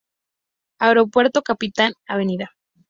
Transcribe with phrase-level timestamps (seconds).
[0.79, 2.21] Aeropuerto Capitán Av.